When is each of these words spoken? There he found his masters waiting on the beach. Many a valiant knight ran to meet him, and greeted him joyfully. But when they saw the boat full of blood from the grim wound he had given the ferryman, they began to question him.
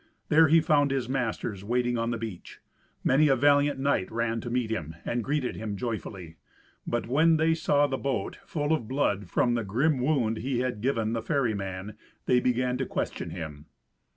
There 0.29 0.47
he 0.47 0.61
found 0.61 0.89
his 0.89 1.07
masters 1.07 1.63
waiting 1.63 1.95
on 1.95 2.09
the 2.09 2.17
beach. 2.17 2.57
Many 3.03 3.27
a 3.27 3.35
valiant 3.35 3.79
knight 3.79 4.09
ran 4.11 4.41
to 4.41 4.49
meet 4.49 4.71
him, 4.71 4.95
and 5.05 5.23
greeted 5.23 5.55
him 5.55 5.77
joyfully. 5.77 6.37
But 6.87 7.05
when 7.05 7.37
they 7.37 7.53
saw 7.53 7.85
the 7.85 7.99
boat 7.99 8.39
full 8.47 8.73
of 8.73 8.87
blood 8.87 9.29
from 9.29 9.53
the 9.53 9.63
grim 9.63 9.99
wound 9.99 10.37
he 10.37 10.57
had 10.61 10.81
given 10.81 11.13
the 11.13 11.21
ferryman, 11.21 11.99
they 12.25 12.39
began 12.39 12.79
to 12.79 12.85
question 12.87 13.29
him. 13.29 13.67